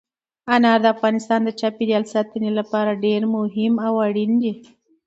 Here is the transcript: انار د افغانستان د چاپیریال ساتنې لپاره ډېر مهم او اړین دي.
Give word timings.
انار 0.55 0.79
د 0.83 0.85
افغانستان 0.95 1.39
د 1.43 1.49
چاپیریال 1.59 2.03
ساتنې 2.13 2.51
لپاره 2.59 2.99
ډېر 3.05 3.21
مهم 3.35 3.73
او 3.87 3.93
اړین 4.07 4.31
دي. 4.41 4.53